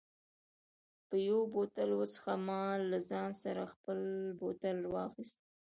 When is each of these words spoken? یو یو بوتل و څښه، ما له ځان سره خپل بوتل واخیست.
یو 1.11 1.17
یو 1.29 1.39
بوتل 1.53 1.89
و 1.93 2.01
څښه، 2.13 2.35
ما 2.45 2.61
له 2.91 2.97
ځان 3.09 3.29
سره 3.43 3.63
خپل 3.73 3.99
بوتل 4.39 4.77
واخیست. 4.93 5.39